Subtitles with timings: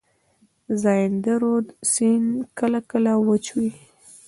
[0.81, 3.69] زاینده رود سیند کله کله وچ وي.